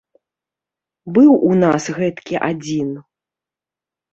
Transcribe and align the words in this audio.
Быў 1.17 1.31
у 1.49 1.51
нас 1.65 1.83
гэткі 1.99 2.35
адзін. 2.51 2.89